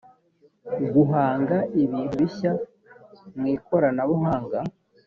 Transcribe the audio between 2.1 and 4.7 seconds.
bishya mu ikoranabuhanga